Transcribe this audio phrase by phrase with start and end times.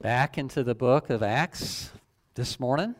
[0.00, 1.90] back into the book of Acts
[2.34, 2.94] this morning.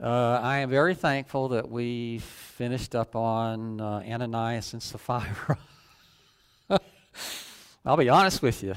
[0.00, 5.58] Uh, I am very thankful that we finished up on uh, Ananias and Sapphira.
[7.84, 8.74] I'll be honest with you.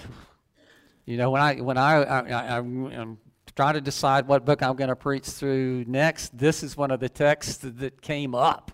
[1.05, 3.19] You know, when I when I, I, I I'm
[3.55, 6.99] trying to decide what book I'm going to preach through next, this is one of
[6.99, 8.71] the texts that came up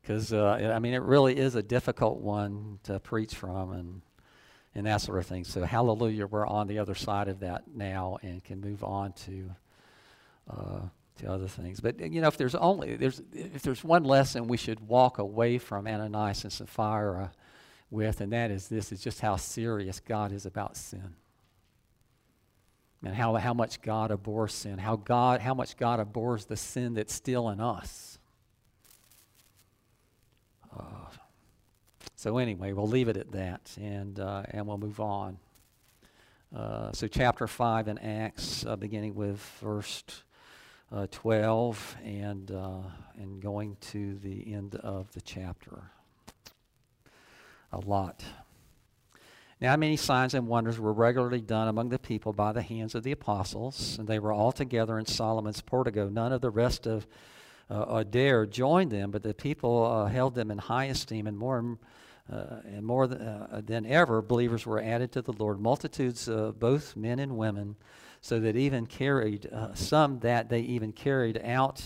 [0.00, 4.02] because uh, I mean it really is a difficult one to preach from and
[4.76, 5.42] and that sort of thing.
[5.42, 9.50] So hallelujah, we're on the other side of that now and can move on to
[10.50, 10.80] uh,
[11.18, 11.80] to other things.
[11.80, 15.56] But you know, if there's only there's if there's one lesson we should walk away
[15.56, 17.32] from Ananias and Sapphira
[17.90, 21.16] with, and that is this: is just how serious God is about sin.
[23.04, 26.94] And how, how much God abhors sin, how God how much God abhors the sin
[26.94, 28.18] that's still in us.
[30.76, 30.82] Uh,
[32.26, 35.38] so anyway, we'll leave it at that, and uh, and we'll move on.
[36.52, 40.02] Uh, so chapter five in Acts, uh, beginning with verse
[40.90, 42.80] uh, twelve, and uh,
[43.16, 45.84] and going to the end of the chapter.
[47.70, 48.24] A lot.
[49.60, 53.04] Now, many signs and wonders were regularly done among the people by the hands of
[53.04, 56.08] the apostles, and they were all together in Solomon's portico.
[56.08, 57.06] None of the rest of
[57.70, 61.78] uh, dare join them, but the people uh, held them in high esteem, and more
[62.32, 66.28] uh, and more th- uh, than ever, believers were added to the Lord, multitudes,
[66.58, 67.76] both men and women,
[68.20, 71.82] so that even carried uh, some that they even carried out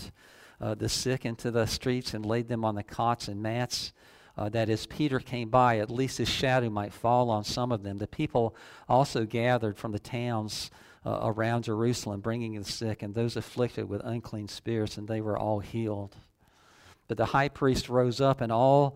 [0.59, 3.93] uh, the sick into the streets and laid them on the cots and mats.
[4.37, 7.83] Uh, that as Peter came by, at least his shadow might fall on some of
[7.83, 7.97] them.
[7.97, 8.55] The people
[8.87, 10.71] also gathered from the towns
[11.05, 15.37] uh, around Jerusalem, bringing the sick and those afflicted with unclean spirits, and they were
[15.37, 16.15] all healed.
[17.07, 18.95] But the high priest rose up, and all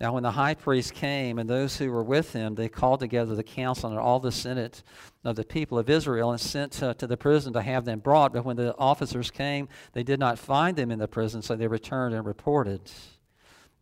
[0.00, 3.34] Now, when the high priest came and those who were with him, they called together
[3.34, 4.82] the council and all the senate
[5.24, 8.32] of the people of Israel and sent to, the prison to have them brought.
[8.32, 11.66] But when the officers came, they did not find them in the prison, so they
[11.66, 12.80] returned and reported.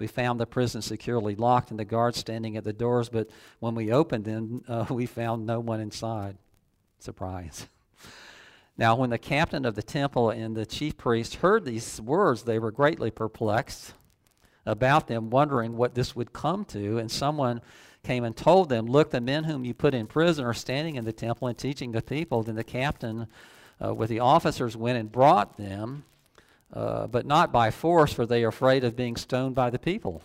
[0.01, 3.31] We found the prison securely locked and the guards standing at the doors, but
[3.61, 6.37] when we opened them, uh, we found no one inside.
[6.99, 7.69] Surprise.
[8.81, 12.61] Now, when the captain of the temple and the chief priest heard these words, they
[12.61, 13.93] were greatly perplexed
[14.69, 16.99] about them, wondering what this would come to.
[16.99, 17.61] And someone
[18.05, 21.05] came and told them, Look, the men whom you put in prison are standing in
[21.05, 22.43] the temple and teaching the people.
[22.43, 23.27] Then the captain
[23.85, 26.05] uh, with the officers went and brought them,
[26.73, 30.23] uh, but not by force, for they are afraid of being stoned by the people.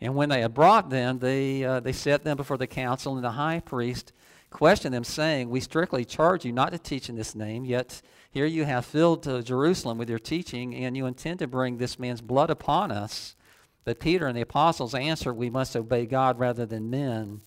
[0.00, 3.24] And when they had brought them, they, uh, they set them before the council, and
[3.24, 4.12] the high priest
[4.50, 8.02] questioned them, saying, We strictly charge you not to teach in this name, yet
[8.32, 12.22] here you have filled Jerusalem with your teaching, and you intend to bring this man's
[12.22, 13.36] blood upon us.
[13.84, 17.42] But Peter and the apostles answered, We must obey God rather than men.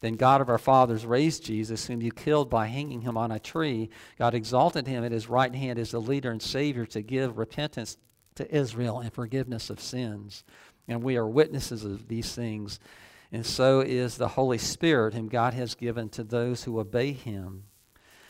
[0.00, 3.38] Then God of our fathers raised Jesus, whom you killed by hanging him on a
[3.38, 3.88] tree.
[4.18, 7.96] God exalted him at his right hand as the leader and Savior to give repentance
[8.34, 10.42] to Israel and forgiveness of sins.
[10.88, 12.80] And we are witnesses of these things.
[13.30, 17.64] And so is the Holy Spirit, whom God has given to those who obey him.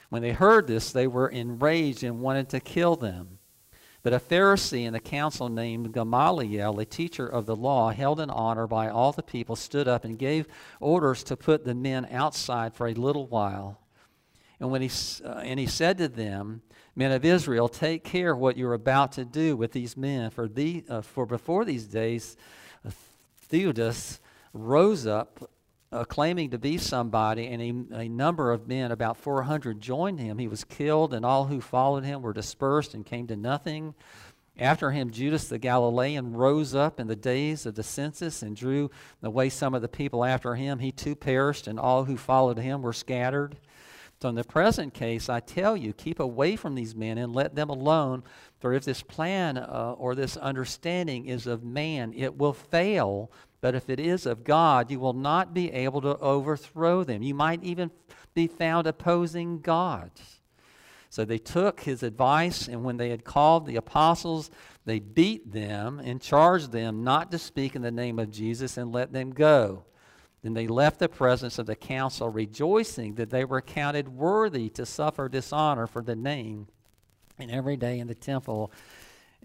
[0.09, 3.39] When they heard this, they were enraged and wanted to kill them.
[4.03, 8.31] But a Pharisee in the council named Gamaliel, a teacher of the law, held in
[8.31, 10.47] honor by all the people, stood up and gave
[10.79, 13.81] orders to put the men outside for a little while.
[14.61, 14.91] And when he
[15.25, 16.63] uh, and he said to them,
[16.95, 20.85] "Men of Israel, take care what you're about to do with these men, for the
[20.89, 22.37] uh, for before these days,
[22.87, 22.91] uh,
[23.51, 24.21] Theudas
[24.53, 25.51] rose up
[25.93, 30.39] uh, claiming to be somebody, and a, a, number of men, about 400, joined him.
[30.39, 33.95] He was killed, and all who followed him were dispersed and came to nothing.
[34.59, 38.91] After him, Judas the Galilean rose up in the days of the census and drew
[39.23, 40.79] away some of the people after him.
[40.79, 43.59] He too perished, and all who followed him were scattered.
[44.23, 47.55] So, in the present case, I tell you, keep away from these men and let
[47.55, 48.25] them alone.
[48.61, 53.31] For if this plan uh, or this understanding is of man, it will fail
[53.67, 57.21] but if it is of God, you will not be able to overthrow them.
[57.21, 57.91] You might even
[58.33, 60.13] be found opposing God.
[61.11, 64.53] So they took his advice, and when they had called the apostles,
[64.85, 68.93] they beat them and charged them not to speak in the name of Jesus and
[68.93, 69.83] let them go.
[70.45, 74.87] Then they left the presence of the council, rejoicing that they were counted worthy to
[74.87, 76.69] suffer dishonor for the name.
[77.37, 78.71] And every day in the temple,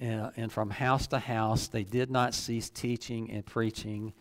[0.01, 4.11] and, and from house to house they did not cease teaching and preaching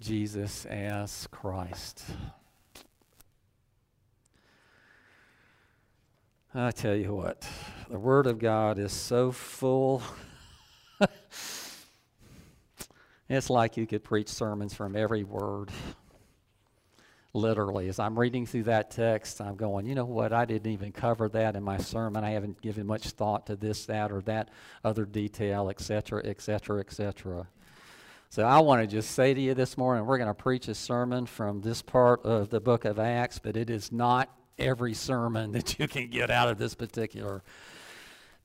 [0.00, 2.02] Jesus as Christ.
[6.54, 7.46] I tell you what,
[7.90, 10.02] the Word of God is so full.
[13.28, 15.70] it's like you could preach sermons from every word.
[17.36, 20.32] Literally, as I'm reading through that text, I'm going, you know what?
[20.32, 22.24] I didn't even cover that in my sermon.
[22.24, 24.48] I haven't given much thought to this, that, or that
[24.82, 27.46] other detail, etc., etc., etc.
[28.30, 30.74] So I want to just say to you this morning, we're going to preach a
[30.74, 35.52] sermon from this part of the book of Acts, but it is not every sermon
[35.52, 37.42] that you can get out of this particular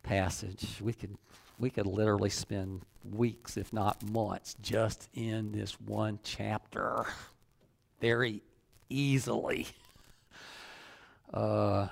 [0.03, 0.81] passage.
[0.81, 1.17] We could
[1.57, 7.05] we could literally spend weeks, if not months, just in this one chapter.
[8.01, 8.41] Very
[8.91, 9.67] easily.
[11.33, 11.87] Uh,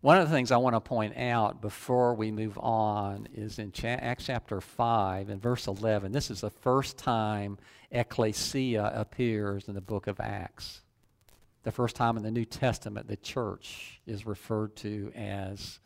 [0.00, 3.70] one of the things I want to point out before we move on is in
[3.72, 6.12] cha- Acts chapter 5 and verse 11.
[6.12, 7.58] This is the first time
[7.90, 10.80] ecclesia appears in the book of Acts
[11.62, 15.78] the first time in the New Testament the church is referred to as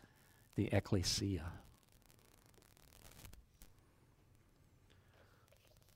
[0.57, 1.45] the ecclesia.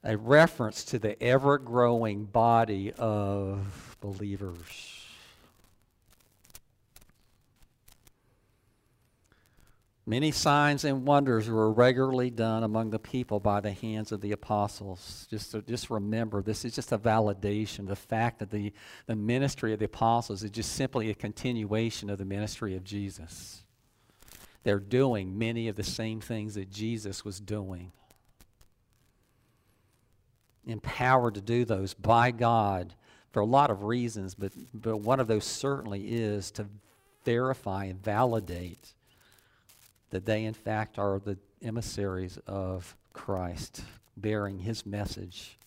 [0.04, 4.98] A reference to the ever growing body of believers.
[10.08, 14.32] Many signs and wonders were regularly done among the people by the hands of the
[14.32, 15.26] apostles.
[15.28, 17.86] Just, to, just remember, this is just a validation.
[17.86, 18.72] The fact that the,
[19.04, 23.64] the ministry of the apostles is just simply a continuation of the ministry of Jesus.
[24.62, 27.92] They're doing many of the same things that Jesus was doing.
[30.68, 32.94] Empowered to do those by God
[33.32, 36.66] for a lot of reasons, but, but one of those certainly is to
[37.24, 38.94] verify and validate
[40.10, 43.82] that they, in fact, are the emissaries of Christ,
[44.16, 45.58] bearing his message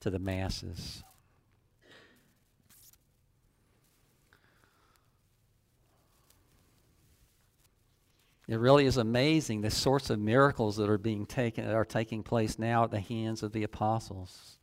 [0.00, 1.02] to the masses.
[8.48, 12.22] It really is amazing the sorts of miracles that are being taken that are taking
[12.22, 14.56] place now at the hands of the apostles.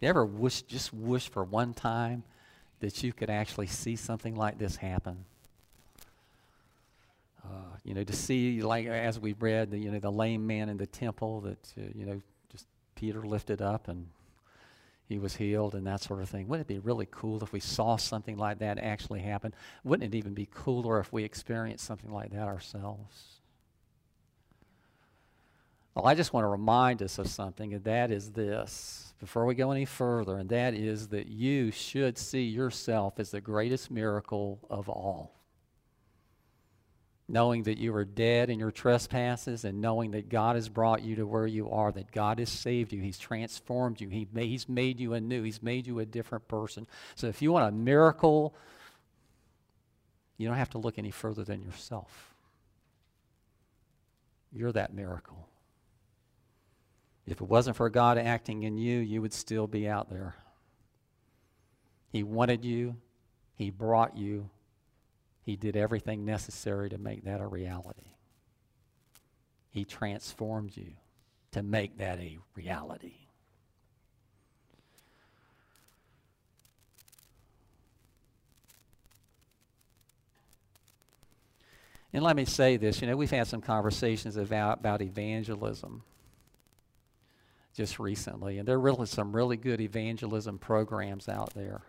[0.00, 2.22] You ever wish just wish for one time
[2.78, 5.24] that you could actually see something like this happen?
[7.44, 10.68] Uh, you know, to see, like as we read, the, you know, the lame man
[10.68, 14.06] in the temple that, uh, you know, just Peter lifted up and
[15.12, 16.48] he was healed and that sort of thing.
[16.48, 19.54] Wouldn't it be really cool if we saw something like that actually happen?
[19.84, 23.40] Wouldn't it even be cooler if we experienced something like that ourselves?
[25.94, 29.54] Well, I just want to remind us of something, and that is this before we
[29.54, 34.58] go any further, and that is that you should see yourself as the greatest miracle
[34.70, 35.41] of all
[37.32, 41.16] knowing that you are dead in your trespasses and knowing that God has brought you
[41.16, 45.00] to where you are, that God has saved you, He's transformed you, he He's made
[45.00, 46.86] you anew, He's made you a different person.
[47.14, 48.54] So if you want a miracle,
[50.36, 52.34] you don't have to look any further than yourself.
[54.52, 55.48] You're that miracle.
[57.26, 60.34] If it wasn't for God acting in you, you would still be out there.
[62.10, 62.96] He wanted you,
[63.56, 64.50] He brought you,
[65.42, 68.14] he did everything necessary to make that a reality.
[69.70, 70.92] He transformed you
[71.52, 73.14] to make that a reality.
[82.12, 86.02] And let me say this, you know, we've had some conversations about, about evangelism
[87.74, 91.80] just recently, and there are really some really good evangelism programs out there.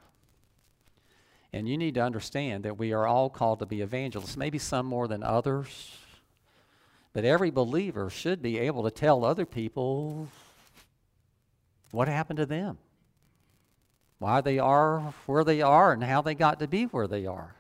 [1.54, 4.88] And you need to understand that we are all called to be evangelists, maybe some
[4.88, 5.98] more than others.
[7.14, 10.28] But every believer should be able to tell other people
[11.92, 12.80] what happened to them,
[14.18, 17.56] why they are where they are, and how they got to be where they are.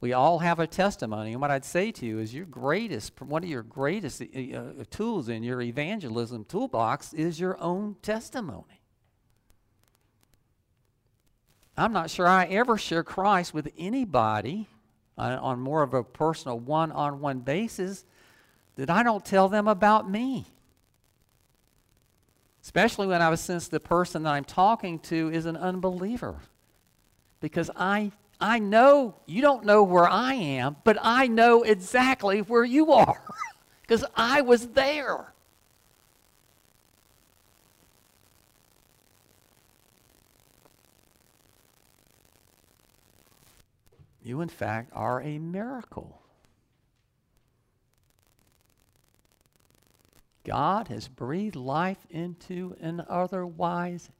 [0.00, 3.42] We all have a testimony, and what I'd say to you is your greatest, one
[3.42, 8.77] of your greatest uh, uh tools in your evangelism toolbox is your own testimony.
[11.78, 14.66] I'm not sure I ever share Christ with anybody
[15.16, 18.04] on, on more of a personal one on one basis
[18.76, 20.46] that I don't tell them about me.
[22.62, 26.36] Especially when I since the person that I'm talking to is an unbeliever.
[27.40, 32.64] Because I I know you don't know where I am, but I know exactly where
[32.64, 33.22] you are.
[33.82, 35.32] Because I was there.
[44.28, 46.20] You, in fact, are a miracle.
[50.44, 54.10] God has breathed life into an otherwise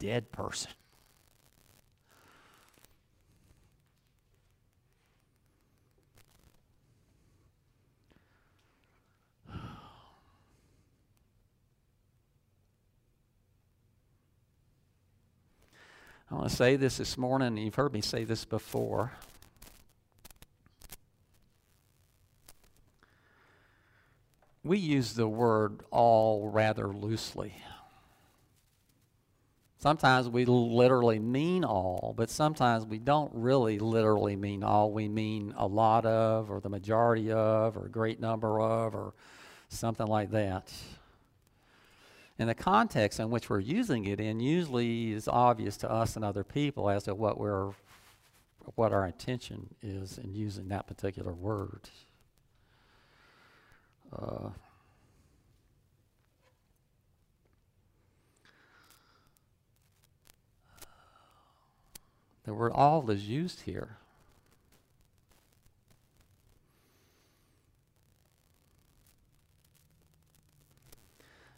[0.00, 0.72] dead person.
[16.32, 19.12] I want to say this this morning, you've heard me say this before.
[24.64, 27.54] We use the word all rather loosely.
[29.76, 34.90] Sometimes we literally mean all, but sometimes we don't really literally mean all.
[34.90, 39.12] We mean a lot of, or the majority of, or a great number of, or
[39.68, 40.72] something like that.
[42.42, 46.24] And the context in which we're using it in usually is obvious to us and
[46.24, 47.70] other people as to what we're
[48.74, 51.88] what our intention is in using that particular word.
[54.12, 54.48] Uh,
[62.42, 63.98] the word all is used here.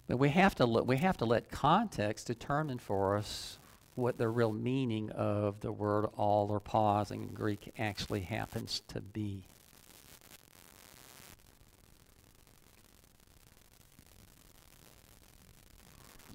[0.07, 3.59] But we have to look, we have to let context determine for us
[3.95, 9.01] what the real meaning of the word all or pas in Greek actually happens to
[9.01, 9.45] be.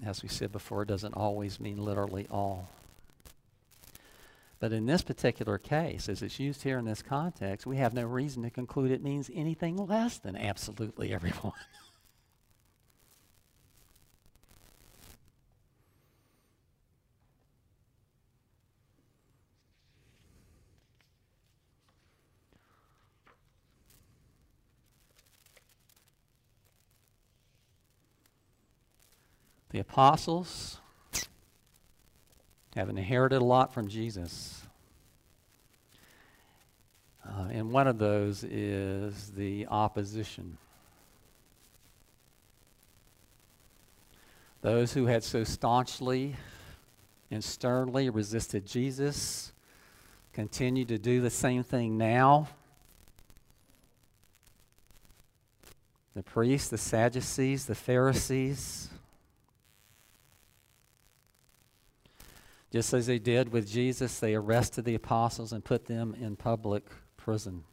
[0.04, 2.68] As we said before, it doesn't always mean literally all.
[4.58, 8.04] But in this particular case, as it's used here in this context, we have no
[8.04, 11.52] reason to conclude it means anything less than absolutely everyone.
[29.70, 30.78] The apostles
[32.74, 34.62] have inherited a lot from Jesus.
[37.24, 40.58] Uh, and one of those is the opposition.
[44.60, 46.34] Those who had so staunchly
[47.30, 49.52] and sternly resisted Jesus
[50.32, 52.48] continue to do the same thing now.
[56.14, 58.90] The priests, the Sadducees, the Pharisees,
[62.72, 66.86] Just as they did with Jesus, they arrested the apostles and put them in public
[67.16, 67.64] prison.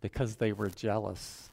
[0.00, 1.50] Because they were jealous.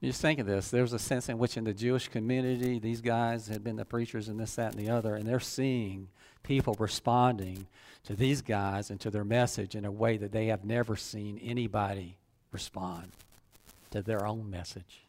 [0.00, 0.70] You just think of this.
[0.70, 4.28] There's a sense in which, in the Jewish community, these guys had been the preachers
[4.28, 6.08] and this, that, and the other, and they're seeing
[6.48, 7.66] people responding
[8.04, 11.38] to these guys and to their message in a way that they have never seen
[11.44, 12.16] anybody
[12.52, 13.12] respond
[13.90, 15.04] to their own message.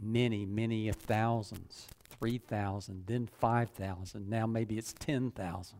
[0.00, 1.86] Many, many thousands,
[2.18, 5.76] 3,000, then 5,000, now maybe it's 10,000.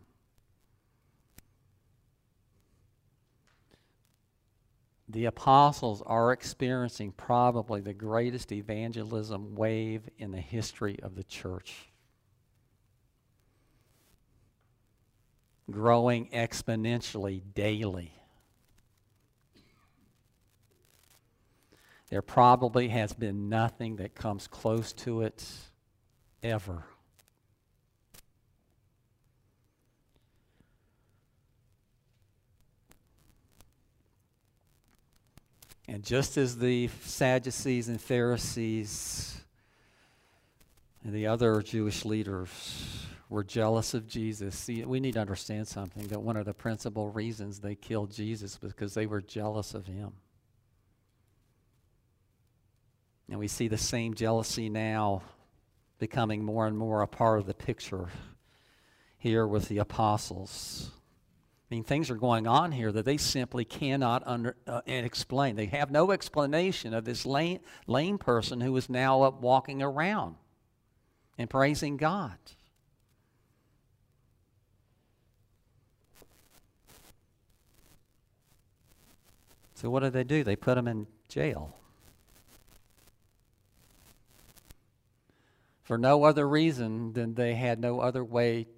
[5.08, 11.92] The apostles are experiencing probably the greatest evangelism wave in the history of the church.
[15.70, 18.12] Growing exponentially daily.
[22.10, 25.44] There probably has been nothing that comes close to it
[26.42, 26.84] ever.
[35.88, 39.40] And just as the Sadducees and Pharisees
[41.04, 46.08] and the other Jewish leaders were jealous of Jesus, see, we need to understand something
[46.08, 49.86] that one of the principal reasons they killed Jesus was because they were jealous of
[49.86, 50.12] him.
[53.28, 55.22] And we see the same jealousy now
[55.98, 58.08] becoming more and more a part of the picture
[59.18, 60.90] here with the apostles.
[61.68, 65.56] I mean, things are going on here that they simply cannot under, uh, explain.
[65.56, 67.58] They have no explanation of this lame,
[67.88, 70.36] lame person who is now up walking around
[71.36, 72.38] and praising God.
[79.74, 80.44] So, what do they do?
[80.44, 81.76] They put him in jail.
[85.82, 88.68] For no other reason than they had no other way,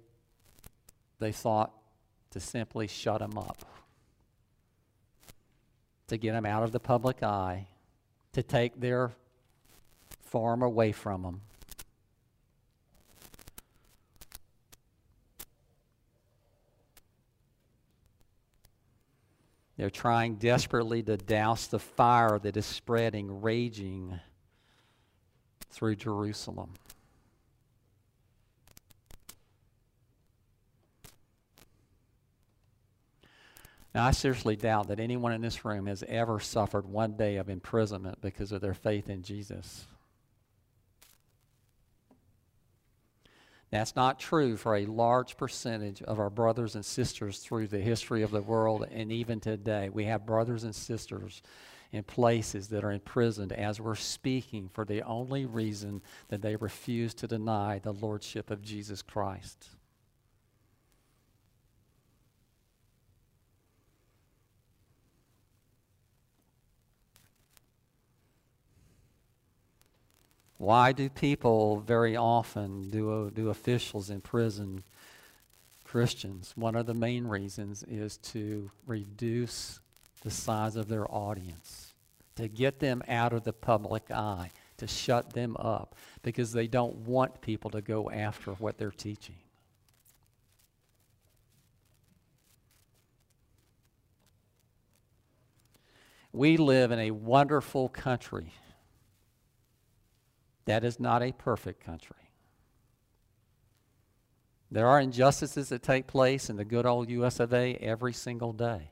[1.19, 1.71] they thought,
[2.31, 3.65] to simply shut them up,
[6.07, 7.67] to get them out of the public eye,
[8.33, 9.11] to take their
[10.21, 11.41] far away from them.
[19.79, 24.19] They're trying desperately to douse the fire that is spreading, raging
[25.69, 26.73] through Jerusalem.
[33.93, 37.49] Now, I seriously doubt that anyone in this room has ever suffered one day of
[37.49, 39.87] imprisonment because of their faith in Jesus.
[43.71, 48.23] That's not true for a large percentage of our brothers and sisters through the history
[48.23, 49.89] of the world and even today.
[49.89, 51.41] We have brothers and sisters
[51.91, 57.13] in places that are imprisoned as we're speaking for the only reason that they refuse
[57.15, 59.69] to deny the lordship of Jesus Christ.
[70.59, 74.83] Why do people very often, do, uh, do officials imprison
[75.85, 76.51] Christians?
[76.57, 79.79] One of the main reasons is to reduce
[80.21, 81.93] the size of their audience,
[82.35, 86.97] to get them out of the public eye, to shut them up, because they don't
[86.97, 89.37] want people to go after what they're teaching.
[96.33, 98.51] We live in a wonderful country
[100.69, 102.15] that is not a perfect country.
[104.69, 108.53] There are injustices that take place in the good old US of A every single
[108.53, 108.91] day.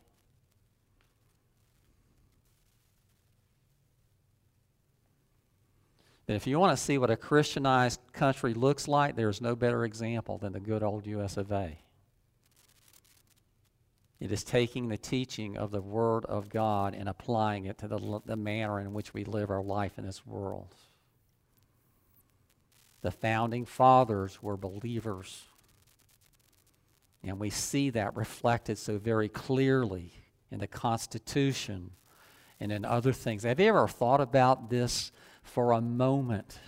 [6.25, 9.85] But if you want to see what a Christianized country looks like, there's no better
[9.85, 11.77] example than the good old US of A.
[14.19, 18.21] It is taking the teaching of the Word of God and applying it to the,
[18.25, 20.73] the manner in which we live our life in this world.
[23.07, 25.45] The founding fathers were believers.
[27.23, 30.11] And we see that reflected so very clearly
[30.51, 31.91] in the Constitution
[32.59, 33.43] and in other things.
[33.43, 36.59] Have you ever thought about this for a moment?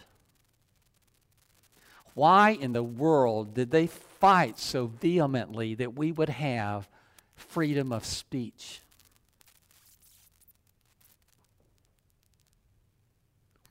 [2.13, 6.87] Why in the world did they fight so vehemently that we would have
[7.35, 8.79] freedom of speech?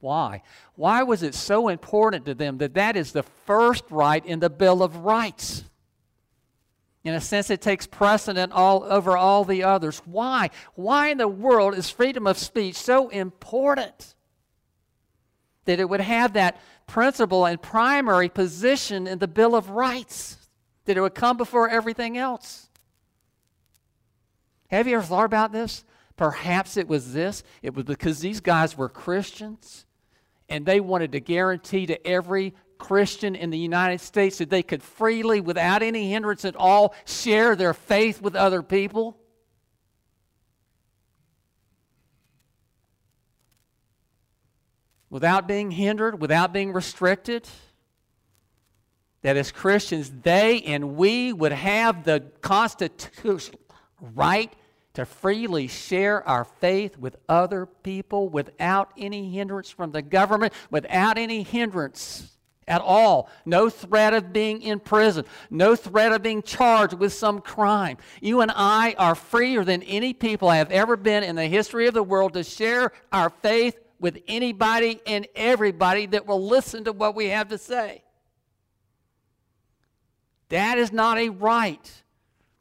[0.00, 0.42] Why?
[0.76, 4.50] Why was it so important to them that that is the first right in the
[4.50, 5.64] Bill of Rights?
[7.04, 10.02] In a sense, it takes precedent all over all the others.
[10.04, 10.50] Why?
[10.74, 14.14] Why in the world is freedom of speech so important
[15.64, 20.36] that it would have that principal and primary position in the Bill of Rights?
[20.84, 22.68] That it would come before everything else?
[24.70, 25.84] Have you ever thought about this?
[26.16, 27.42] Perhaps it was this.
[27.62, 29.86] It was because these guys were Christians
[30.48, 34.82] and they wanted to guarantee to every Christian in the United States that they could
[34.82, 39.18] freely, without any hindrance at all, share their faith with other people.
[45.10, 47.48] Without being hindered, without being restricted.
[49.22, 53.60] That as Christians, they and we would have the constitutional
[54.00, 54.52] right
[54.98, 61.16] to freely share our faith with other people without any hindrance from the government, without
[61.16, 63.30] any hindrance at all.
[63.44, 67.98] No threat of being in prison, no threat of being charged with some crime.
[68.20, 71.86] You and I are freer than any people I have ever been in the history
[71.86, 76.92] of the world to share our faith with anybody and everybody that will listen to
[76.92, 78.02] what we have to say.
[80.48, 82.02] That is not a right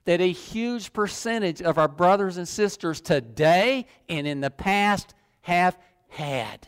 [0.08, 5.78] that a huge percentage of our brothers and sisters today and in the past have
[6.08, 6.66] had.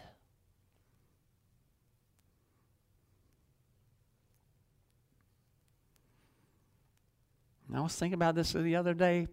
[7.69, 9.29] And I was thinking about this the other day.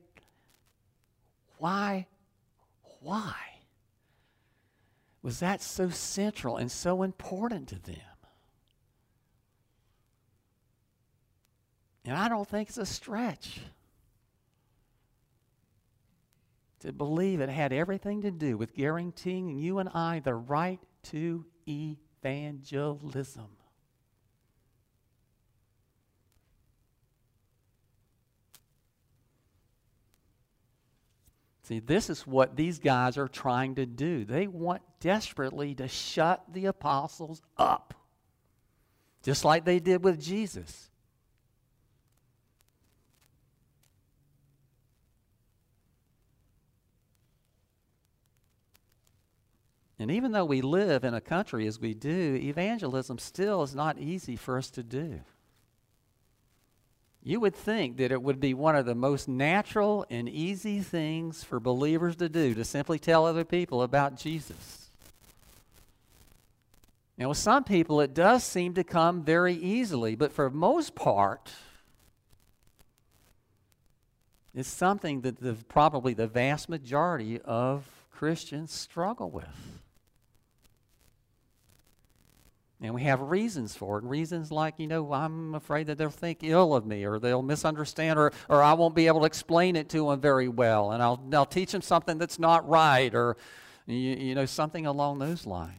[1.59, 2.07] Why?
[3.01, 3.35] Why
[5.21, 7.97] was that so central and so important to them?
[12.05, 13.63] And I don't think it's a stretch.
[16.87, 20.79] To believe it had everything to do with guaranteeing you and I the right
[21.11, 23.49] to evangelism.
[31.65, 34.25] See, this is what these guys are trying to do.
[34.25, 37.95] They want desperately to shut the apostles up,
[39.25, 40.89] just like they did with Jesus.
[49.99, 53.99] And even though we live in a country as we do, evangelism still is not
[53.99, 55.21] easy for us to do.
[57.23, 61.43] You would think that it would be one of the most natural and easy things
[61.43, 64.91] for believers to do to simply tell other people about Jesus.
[67.19, 71.51] Now, with some people, it does seem to come very easily, but for most part,
[74.55, 79.77] it's something that the, probably the vast majority of Christians struggle with.
[82.81, 84.05] And we have reasons for it.
[84.05, 88.19] Reasons like, you know, I'm afraid that they'll think ill of me or they'll misunderstand
[88.19, 91.23] or, or I won't be able to explain it to them very well and I'll,
[91.33, 93.39] I'll teach them something that's not right or,
[93.87, 95.73] you, you know, something along those lines.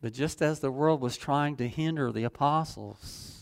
[0.00, 3.37] But just as the world was trying to hinder the apostles,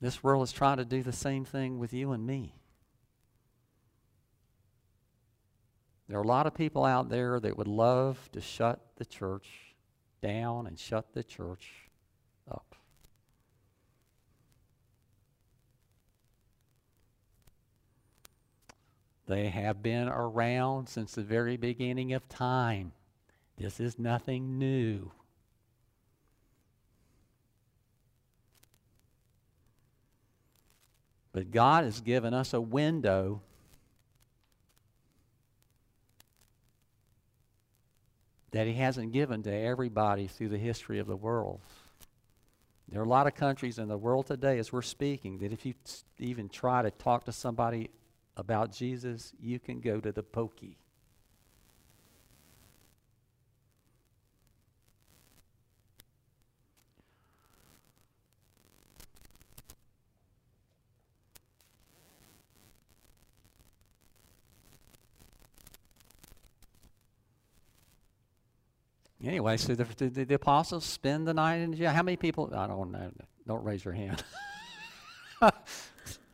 [0.00, 2.54] this world is trying to do the same thing with you and me.
[6.08, 9.48] There are a lot of people out there that would love to shut the church
[10.22, 11.90] down and shut the church
[12.50, 12.74] up.
[19.26, 22.92] They have been around since the very beginning of time.
[23.58, 25.12] This is nothing new.
[31.32, 33.42] But God has given us a window
[38.50, 41.60] that He hasn't given to everybody through the history of the world.
[42.88, 45.66] There are a lot of countries in the world today, as we're speaking, that if
[45.66, 45.74] you
[46.18, 47.90] even try to talk to somebody
[48.36, 50.78] about Jesus, you can go to the pokey.
[69.28, 71.90] Anyway, so the, the, the, apostles spend the night in jail.
[71.90, 72.50] How many people?
[72.56, 73.12] I don't know.
[73.46, 74.24] Don't raise your hand.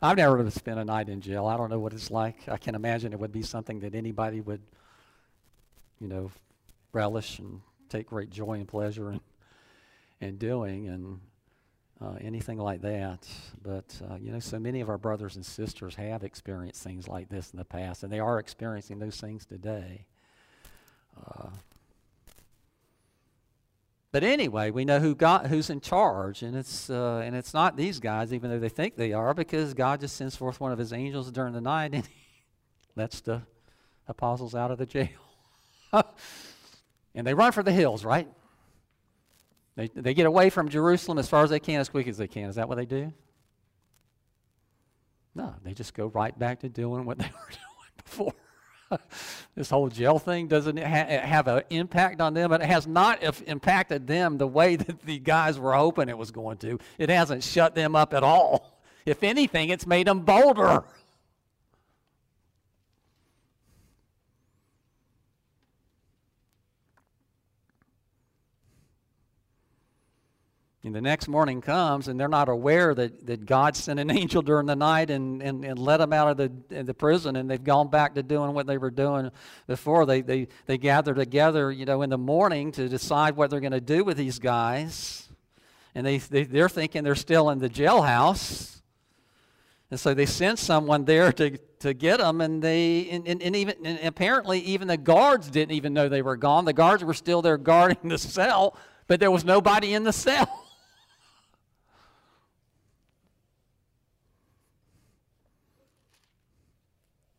[0.01, 1.45] I've never spent a night in jail.
[1.45, 2.47] I don't know what it's like.
[2.47, 4.61] I can imagine it would be something that anybody would,
[5.99, 6.31] you know,
[6.93, 9.19] relish and take great joy and pleasure in,
[10.21, 11.19] in doing and
[11.99, 13.27] uh, anything like that.
[13.61, 17.27] But, uh, you know, so many of our brothers and sisters have experienced things like
[17.27, 20.05] this in the past, and they are experiencing those things today.
[21.17, 21.49] Uh,
[24.15, 27.75] but anyway, we know who got who's in charge, and it's uh, and it's not
[27.75, 30.79] these guys, even though they think they are, because God just sends forth one of
[30.79, 32.13] His angels during the night, and He
[32.95, 33.41] lets the
[34.07, 35.09] apostles out of the jail,
[37.13, 38.29] and they run for the hills, right?
[39.75, 42.27] They they get away from Jerusalem as far as they can, as quick as they
[42.29, 42.47] can.
[42.47, 43.11] Is that what they do?
[45.35, 48.44] No, they just go right back to doing what they were doing before.
[49.55, 52.51] this whole jail thing doesn't ha- have an impact on them.
[52.51, 56.57] It has not impacted them the way that the guys were hoping it was going
[56.57, 56.79] to.
[56.97, 58.81] It hasn't shut them up at all.
[59.05, 60.83] If anything, it's made them bolder.
[70.85, 74.43] And the next morning comes, and they're not aware that, that God sent an angel
[74.43, 77.63] during the night and, and, and let them out of the, the prison, and they've
[77.63, 79.31] gone back to doing what they were doing
[79.65, 80.05] before.
[80.05, 83.71] They, they, they gather together, you know, in the morning to decide what they're going
[83.71, 85.27] to do with these guys.
[85.95, 88.81] And they, they, they're thinking they're still in the jailhouse.
[89.89, 93.55] And so they sent someone there to, to get them, and they and, and, and
[93.55, 96.65] even and apparently even the guards didn't even know they were gone.
[96.65, 100.61] The guards were still there guarding the cell, but there was nobody in the cell.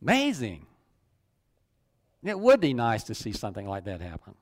[0.07, 0.65] Amazing.
[2.23, 4.35] It would be nice to see something like that happen.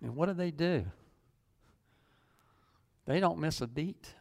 [0.00, 0.86] And what do they do?
[3.04, 4.14] They don't miss a beat.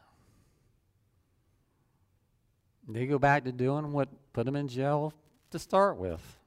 [2.89, 5.13] They go back to doing what put them in jail
[5.51, 6.42] to start with.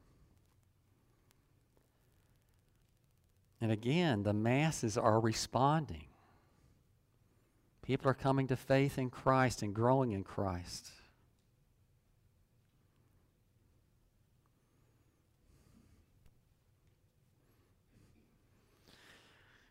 [3.61, 6.05] And again, the masses are responding.
[7.83, 10.91] People are coming to faith in Christ and growing in Christ.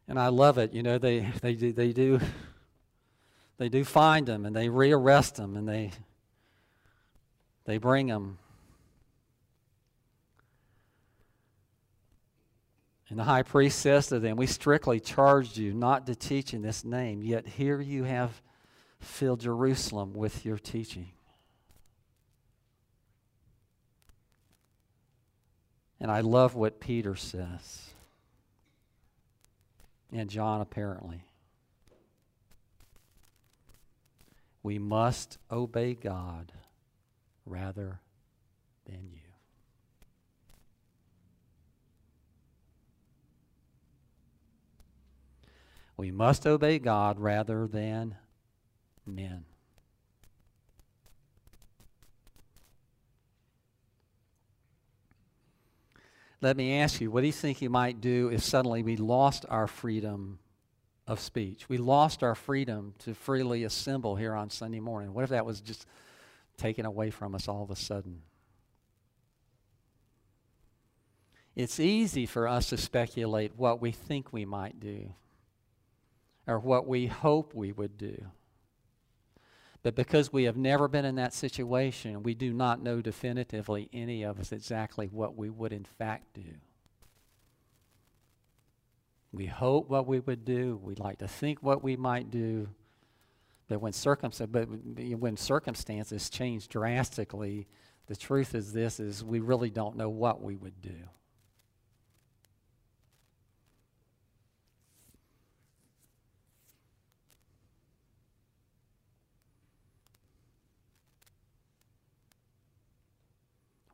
[0.08, 0.74] And I love it.
[0.74, 2.19] You know, they, they, do, they, do,
[3.58, 5.91] they do find them and they rearrest them and they
[7.65, 8.38] They bring him.
[13.10, 16.62] And the high priest says to them, We strictly charged you not to teach in
[16.62, 18.41] this name, yet here you have
[19.00, 21.10] filled Jerusalem with your teaching.
[26.00, 27.89] And I love what Peter says,
[30.12, 31.24] and John apparently.
[34.62, 36.52] We must obey God
[37.46, 38.00] rather
[38.86, 39.25] than you.
[45.97, 48.15] We must obey God rather than
[49.05, 49.45] men.
[56.41, 59.45] Let me ask you, what do you think you might do if suddenly we lost
[59.49, 60.39] our freedom
[61.08, 61.69] of speech?
[61.69, 65.13] We lost our freedom to freely assemble here on Sunday morning.
[65.13, 65.88] What if that was just
[66.58, 68.21] taken away from us all of a sudden?
[71.55, 75.13] It's easy for us to speculate what we think we might do
[76.47, 78.25] or what we hope we would do.
[79.84, 84.23] But because we have never been in that situation, we do not know definitively, any
[84.23, 86.55] of us, exactly what we would in fact do.
[89.31, 90.79] We hope what we would do.
[90.81, 92.69] We like to think what we might do.
[93.67, 97.67] But when, circumstances, but when circumstances change drastically,
[98.08, 100.95] the truth is this is we really don't know what we would do.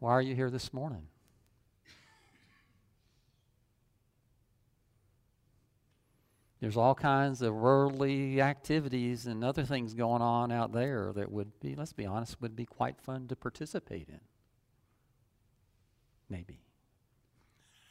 [0.01, 1.05] Why are you here this morning?
[6.59, 11.59] There's all kinds of worldly activities and other things going on out there that would
[11.59, 14.21] be, let's be honest, would be quite fun to participate in.
[16.31, 16.61] Maybe.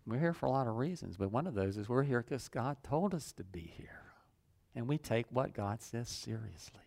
[0.06, 2.48] we're here for a lot of reasons, but one of those is we're here because
[2.48, 4.04] God told us to be here.
[4.76, 6.87] And we take what God says seriously.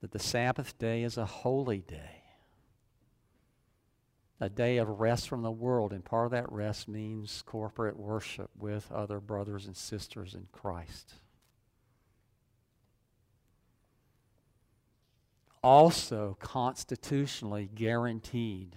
[0.00, 2.22] That the Sabbath day is a holy day,
[4.40, 8.50] a day of rest from the world, and part of that rest means corporate worship
[8.56, 11.14] with other brothers and sisters in Christ.
[15.62, 18.76] Also, constitutionally guaranteed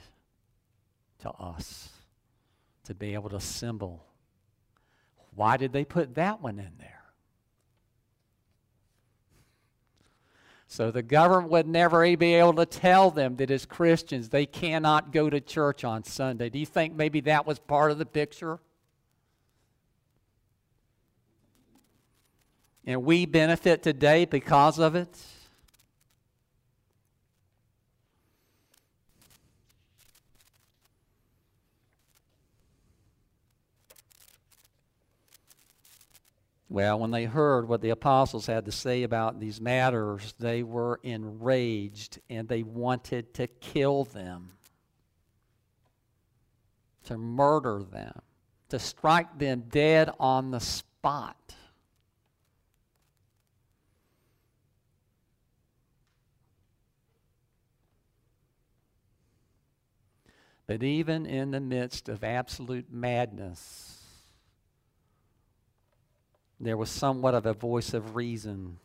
[1.19, 1.89] to us
[2.83, 4.03] to be able to assemble.
[5.35, 7.00] Why did they put that one in there?
[10.71, 15.11] So the government would never be able to tell them that as Christians they cannot
[15.11, 16.49] go to church on Sunday.
[16.49, 18.57] Do you think maybe that was part of the picture?
[22.85, 25.13] And we benefit today because of it?
[36.71, 41.01] Well, when they heard what the apostles had to say about these matters, they were
[41.03, 44.53] enraged and they wanted to kill them,
[47.03, 48.21] to murder them,
[48.69, 51.55] to strike them dead on the spot.
[60.67, 64.00] But even in the midst of absolute madness,
[66.61, 68.77] there was somewhat of a voice of reason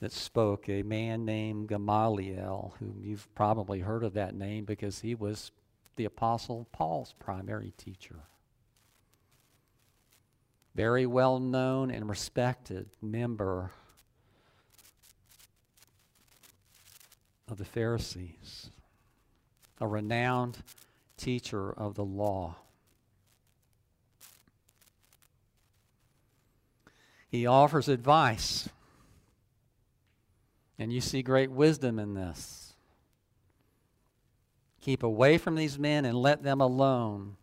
[0.00, 5.14] that spoke, a man named Gamaliel, whom you've probably heard of that name because he
[5.14, 5.50] was
[5.96, 8.20] the Apostle Paul's primary teacher.
[10.74, 13.70] Very well known and respected member
[17.48, 18.70] of the Pharisees,
[19.80, 20.58] a renowned
[21.18, 22.56] teacher of the law.
[27.34, 28.68] He offers advice.
[30.78, 32.74] And you see great wisdom in this.
[34.80, 37.34] Keep away from these men and let them alone.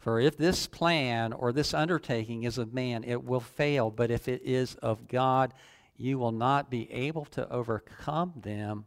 [0.00, 3.92] For if this plan or this undertaking is of man, it will fail.
[3.92, 5.54] But if it is of God,
[5.96, 8.86] you will not be able to overcome them.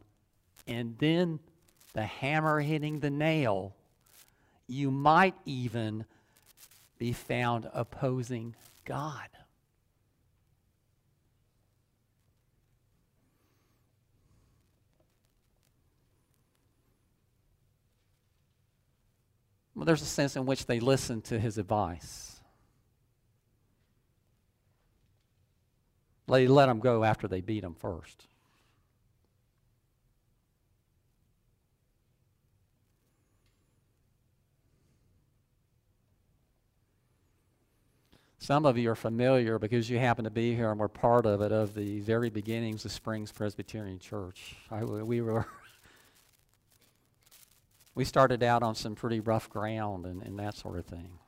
[0.66, 1.38] And then
[1.94, 3.74] the hammer hitting the nail,
[4.66, 6.04] you might even
[6.98, 9.28] be found opposing God.
[19.76, 22.40] Well, there's a sense in which they listened to his advice.
[26.26, 28.26] They let them go after they beat them first.
[38.38, 41.42] Some of you are familiar because you happen to be here and were part of
[41.42, 44.54] it of the very beginnings of Springs Presbyterian Church.
[44.70, 45.46] I, we were
[47.96, 51.18] we started out on some pretty rough ground and, and that sort of thing.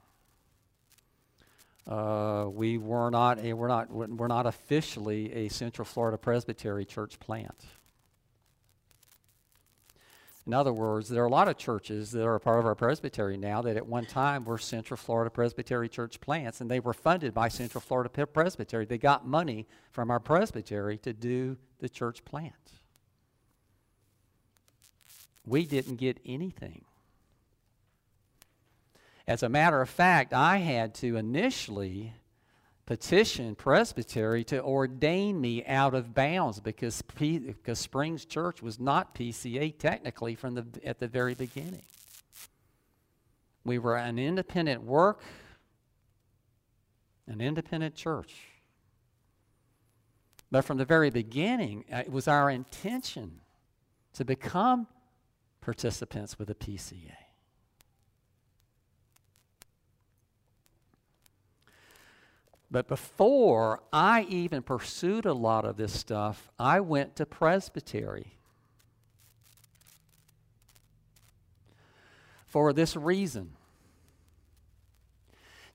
[1.89, 7.19] Uh, we were not a, we're not we're not officially a Central Florida Presbytery church
[7.19, 7.65] plant.
[10.47, 12.75] In other words, there are a lot of churches that are a part of our
[12.75, 16.95] presbytery now that at one time were Central Florida Presbytery church plants, and they were
[16.95, 18.87] funded by Central Florida Presbytery.
[18.87, 22.55] They got money from our presbytery to do the church plant.
[25.49, 26.85] We didn't get anything.
[29.27, 32.15] As a matter of fact, I had to initially
[32.87, 39.15] petition presbytery to ordain me out of bounds because, P, because Springs Church was not
[39.15, 41.83] PCA technically from the, at the very beginning.
[43.65, 45.21] We were an independent work,
[47.27, 48.35] an independent church.
[50.51, 53.41] But from the very beginning, uh, it was our intention
[54.15, 54.87] to become
[55.69, 57.13] participants with a PCA.
[62.71, 68.39] But before I even pursued a lot of this stuff, I went to presbytery.
[72.47, 73.51] For this reason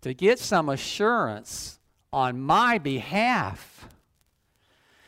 [0.01, 1.77] to get some assurance
[2.12, 3.88] on my behalf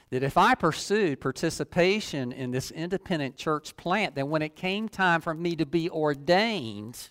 [0.09, 5.21] that if I pursued participation in this independent church plant, then when it came time
[5.21, 7.09] for me to be ordained,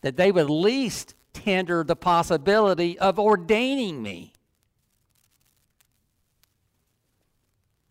[0.00, 4.32] that they would at least tender the possibility of ordaining me.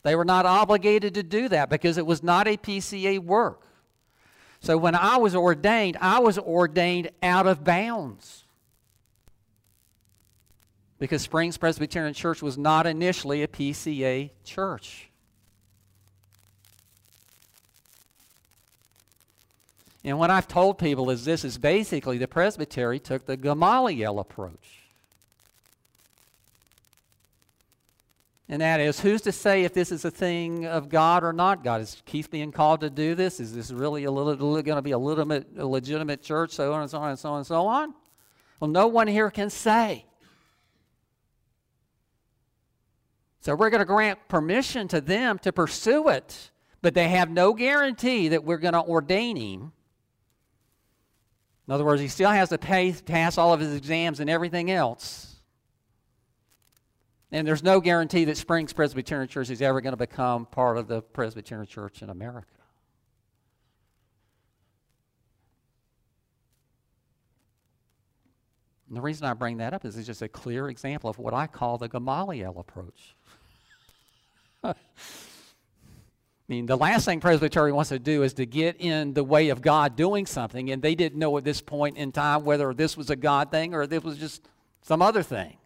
[0.03, 3.61] They were not obligated to do that because it was not a PCA work.
[4.59, 8.40] So when I was ordained, I was ordained out of bounds.
[11.01, 15.09] Because Springs Presbyterian Church was not initially a PCA church.
[20.03, 24.83] And what I've told people is this is basically the presbytery took the Gamaliel approach.
[28.47, 31.63] And that is, who's to say if this is a thing of God or not
[31.63, 31.81] God?
[31.81, 33.39] Is Keith being called to do this?
[33.39, 36.51] Is this really going to be a legitimate, a legitimate church?
[36.51, 37.95] So on and so on and so on and so on.
[38.59, 40.05] Well, no one here can say.
[43.41, 46.51] So we're going to grant permission to them to pursue it,
[46.81, 49.73] but they have no guarantee that we're going to ordain him
[51.71, 54.69] in other words, he still has to pay, pass all of his exams and everything
[54.69, 55.37] else.
[57.31, 60.89] And there's no guarantee that Springs Presbyterian Church is ever going to become part of
[60.89, 62.47] the Presbyterian Church in America.
[68.89, 71.33] And the reason I bring that up is it's just a clear example of what
[71.33, 73.15] I call the Gamaliel approach.
[76.51, 79.61] mean, the last thing Presbytery wants to do is to get in the way of
[79.61, 83.09] God doing something, and they didn't know at this point in time whether this was
[83.09, 84.47] a God thing or this was just
[84.81, 85.57] some other thing.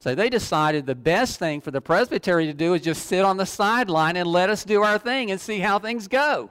[0.00, 3.38] So they decided the best thing for the presbytery to do is just sit on
[3.38, 6.50] the sideline and let us do our thing and see how things go.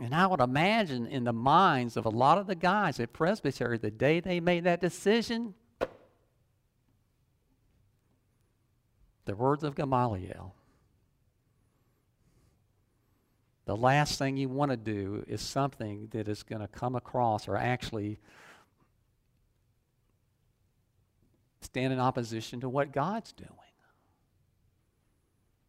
[0.00, 3.78] And I would imagine in the minds of a lot of the guys at Presbytery,
[3.78, 5.54] the day they made that decision,
[9.24, 10.54] the words of Gamaliel.
[13.66, 17.48] The last thing you want to do is something that is going to come across
[17.48, 18.18] or actually
[21.62, 23.50] stand in opposition to what God's doing.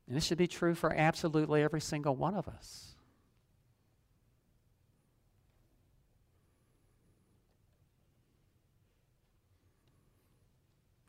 [0.07, 2.94] And this should be true for absolutely every single one of us.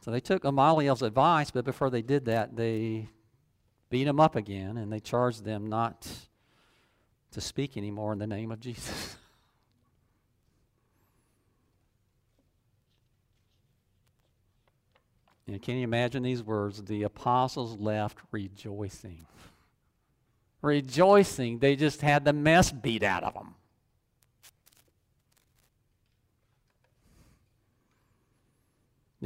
[0.07, 3.09] So they took Gamaliel's advice, but before they did that, they
[3.91, 6.09] beat him up again and they charged them not
[7.33, 9.17] to speak anymore in the name of Jesus.
[15.49, 16.83] And can you imagine these words?
[16.83, 19.27] The apostles left rejoicing.
[20.61, 21.61] Rejoicing.
[21.61, 23.55] They just had the mess beat out of them.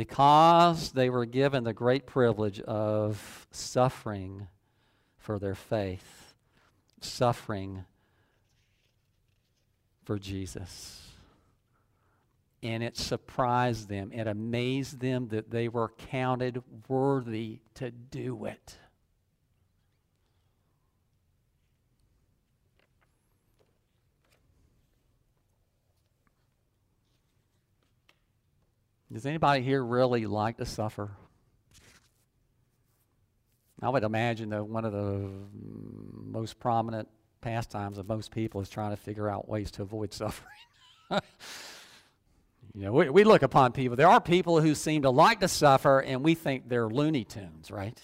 [0.00, 4.48] Because they were given the great privilege of suffering
[5.18, 6.32] for their faith.
[7.02, 7.84] suffering
[10.04, 11.12] for Jesus.
[12.62, 14.10] And it surprised them.
[14.10, 18.78] It amazed them that they were counted worthy to do it.
[29.12, 31.10] Does anybody here really like to suffer?
[33.82, 37.08] I would imagine that one of the most prominent
[37.40, 40.50] pastimes of most people is trying to figure out ways to avoid suffering.
[41.10, 43.96] you know, we, we look upon people.
[43.96, 47.70] There are people who seem to like to suffer, and we think they're Looney Tunes,
[47.70, 47.98] right?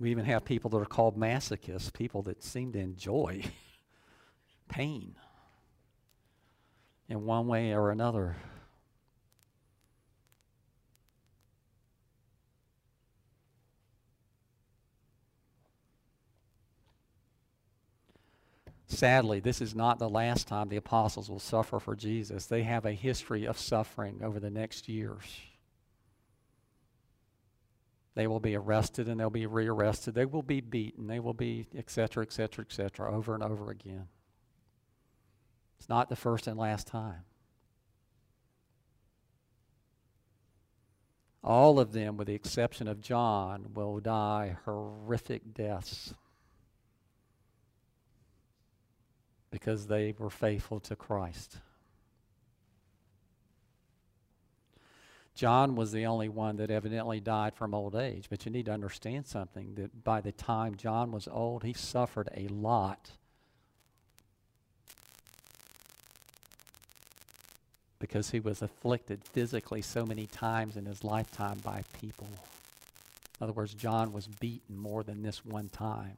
[0.00, 3.42] We even have people that are called masochists, people that seem to enjoy
[4.70, 5.16] pain
[7.08, 8.36] in one way or another.
[18.86, 22.46] Sadly, this is not the last time the apostles will suffer for Jesus.
[22.46, 25.22] They have a history of suffering over the next years.
[28.14, 30.14] They will be arrested and they'll be rearrested.
[30.14, 31.06] They will be beaten.
[31.06, 34.08] They will be, etc., etc., etc., over and over again.
[35.80, 37.24] It's not the first and last time.
[41.42, 46.14] All of them, with the exception of John, will die horrific deaths.
[49.50, 51.58] because they were faithful to Christ.
[55.34, 58.72] John was the only one that evidently died from old age, but you need to
[58.72, 63.12] understand something that by the time John was old, he suffered a lot.
[68.00, 72.26] Because he was afflicted physically so many times in his lifetime by people.
[73.38, 76.16] In other words, John was beaten more than this one time.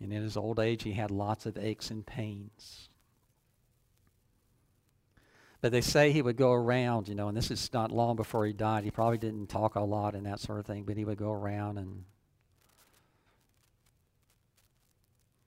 [0.00, 2.88] And in his old age, he had lots of aches and pains.
[5.60, 8.46] But they say he would go around, you know, and this is not long before
[8.46, 8.84] he died.
[8.84, 11.32] He probably didn't talk a lot and that sort of thing, but he would go
[11.32, 12.04] around and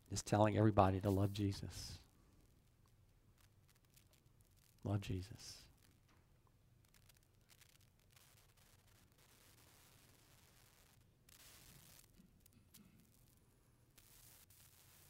[0.09, 1.99] just telling everybody to love Jesus.
[4.83, 5.57] Love Jesus.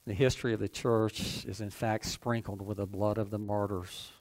[0.06, 4.12] The history of the church is, in fact, sprinkled with the blood of the martyrs.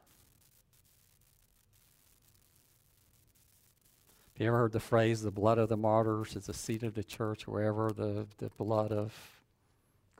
[4.34, 6.94] Have you ever heard the phrase, the blood of the martyrs is the seat of
[6.94, 7.48] the church?
[7.48, 9.37] Wherever the, the blood of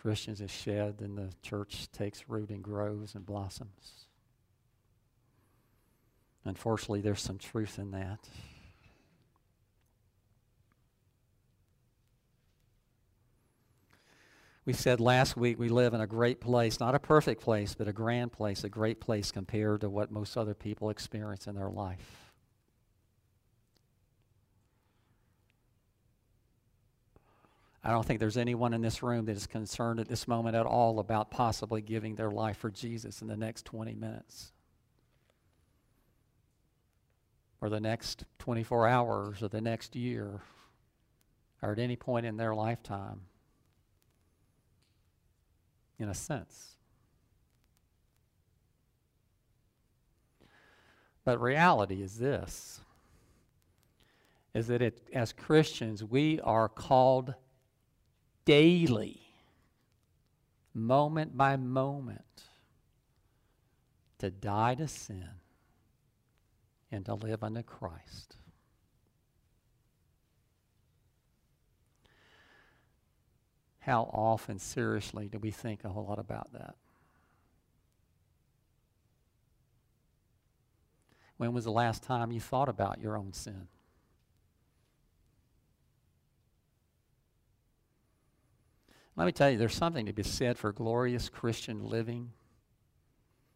[0.01, 4.07] Christians is shed, then the church takes root and grows and blossoms.
[6.45, 8.29] Unfortunately, there's some truth in that.
[14.65, 17.89] We said last week we live in a great place, not a perfect place, but
[17.89, 21.71] a grand place, a great place compared to what most other people experience in their
[21.71, 22.28] life.
[27.89, 30.67] I don't think there's anyone in this room that is concerned at this moment at
[30.67, 34.53] all about possibly giving their life for Jesus in the next 20 minutes
[37.63, 40.43] or the next 24 hours or the next year
[41.63, 43.23] or at any point in their lifetime
[45.99, 46.77] in a sense.
[51.25, 52.83] But reality is this
[54.53, 57.35] is that it, as Christians, we are called
[58.49, 59.21] daily,
[60.73, 62.45] moment by moment,
[64.17, 65.29] to die to sin
[66.91, 68.37] and to live unto Christ.
[73.81, 76.75] How often, seriously, do we think a whole lot about that?
[81.37, 83.69] When was the last time you thought about your own sin?
[89.19, 92.31] Let me tell you, there's something to be said for glorious Christian living.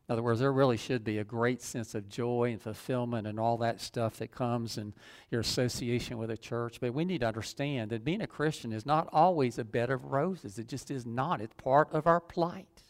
[0.08, 3.38] In other words, there really should be a great sense of joy and fulfillment and
[3.38, 4.92] all that stuff that comes in
[5.30, 6.80] your association with a church.
[6.80, 10.06] But we need to understand that being a Christian is not always a bed of
[10.06, 10.58] roses.
[10.58, 11.40] It just is not.
[11.40, 12.82] It's part of our plight.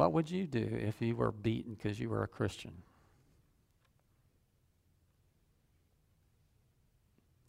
[0.00, 2.72] What would you do if you were beaten because you were a Christian?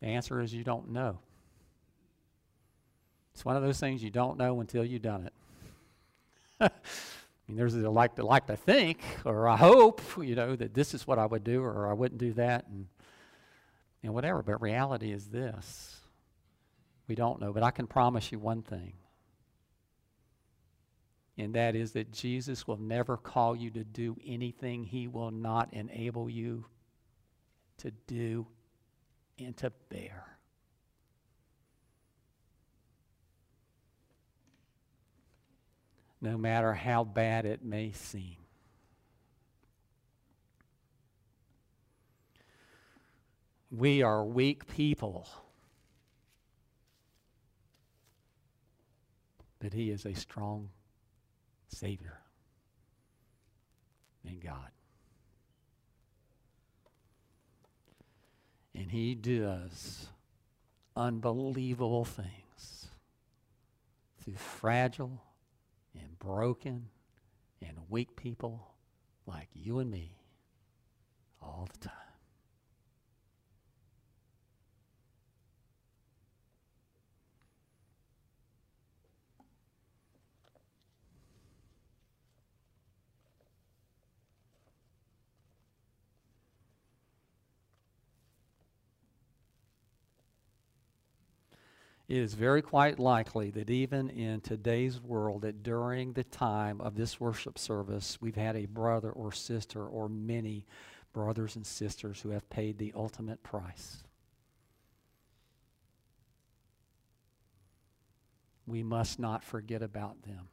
[0.02, 1.20] The answer is you don't know.
[3.34, 5.34] It's one of those things you don't know until you've done it.
[6.60, 6.70] I
[7.48, 10.94] mean, there's the like to like to think, or I hope, you know, that this
[10.94, 12.88] is what I would do, or I wouldn't do that, and
[14.04, 14.44] and whatever.
[14.44, 16.02] But reality is this:
[17.08, 17.54] we don't know.
[17.54, 18.92] But I can promise you one thing:
[21.42, 25.74] and that is that Jesus will never call you to do anything He will not
[25.74, 26.66] enable you
[27.80, 28.46] to do
[29.40, 30.38] and to bear.
[36.22, 38.38] No matter how bad it may seem.
[43.72, 45.28] We are weak people.
[49.58, 50.70] But He is a strong
[51.72, 52.20] Savior
[54.28, 54.72] and God.
[58.76, 60.08] And he does
[60.96, 62.88] unbelievable things
[64.22, 65.24] through fragile
[65.94, 66.88] and broken
[67.62, 68.68] and weak people
[69.26, 70.18] like you and me
[71.42, 72.11] all the time.
[92.12, 96.94] It is very quite likely that even in today's world, that during the time of
[96.94, 100.66] this worship service, we've had a brother or sister or many
[101.14, 104.04] brothers and sisters who have paid the ultimate price.
[108.68, 110.50] We must not forget about them.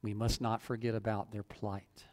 [0.00, 2.04] We must not forget about their plight.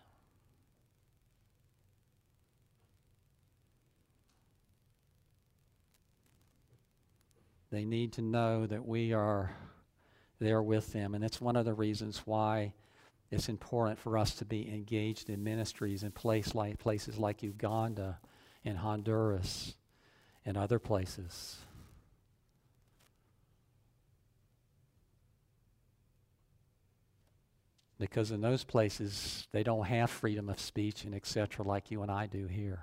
[7.71, 9.55] They need to know that we are
[10.39, 11.15] there with them.
[11.15, 12.73] And that's one of the reasons why
[13.31, 18.19] it's important for us to be engaged in ministries in place like, places like Uganda
[18.65, 19.75] and Honduras
[20.45, 21.59] and other places.
[27.97, 31.65] Because in those places, they don't have freedom of speech and etc.
[31.65, 32.81] like you and I do here.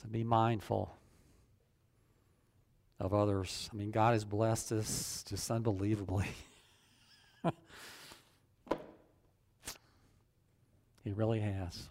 [0.00, 0.94] To be mindful
[2.98, 3.70] of others.
[3.72, 6.28] I mean, God has blessed us just unbelievably.
[11.04, 11.88] he really has.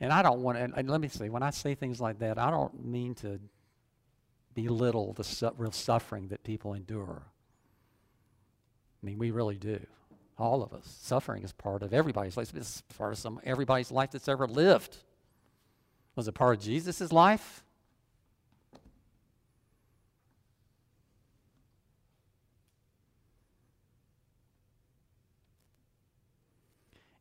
[0.00, 2.38] And I don't want to, and let me say, when I say things like that,
[2.38, 3.40] I don't mean to
[4.54, 7.22] belittle the su- real suffering that people endure.
[9.02, 9.80] I mean, we really do.
[10.38, 10.98] All of us.
[11.00, 12.52] Suffering is part of everybody's life.
[12.54, 14.96] It's part of some everybody's life that's ever lived.
[16.18, 17.62] Was a part of Jesus' life?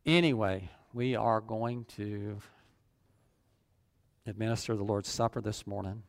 [0.03, 2.39] Anyway, we are going to
[4.25, 6.01] administer the Lord's Supper this morning.